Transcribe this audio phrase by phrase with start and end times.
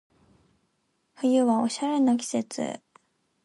[1.13, 2.81] 冬はおしゃれの季節